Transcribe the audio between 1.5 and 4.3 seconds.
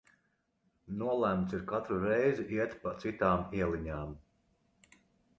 ir katru reizi iet pa citām ieliņām.